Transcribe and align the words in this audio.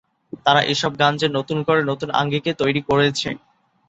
তারা 0.45 0.61
এসব 0.73 0.91
গান 1.01 1.13
তে 1.17 1.27
নতুন 1.37 1.57
করে 1.67 1.81
নতুন 1.91 2.09
আঙ্গিকে 2.19 2.51
তৈরি 2.61 2.81
করেছে। 2.89 3.29